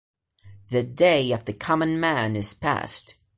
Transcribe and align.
The 0.71 0.81
day 0.81 1.31
of 1.31 1.45
the 1.45 1.53
common 1.53 1.99
man 1.99 2.35
is 2.35 2.55
past. 2.55 3.19